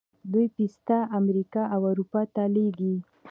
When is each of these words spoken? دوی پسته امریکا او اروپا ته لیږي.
دوی 0.31 0.45
پسته 0.55 0.97
امریکا 1.19 1.61
او 1.75 1.81
اروپا 1.91 2.21
ته 2.33 2.43
لیږي. 2.53 2.93